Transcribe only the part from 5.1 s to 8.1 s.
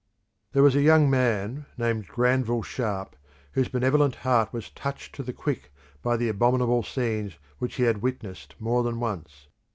to the quick by the abominable scenes which he had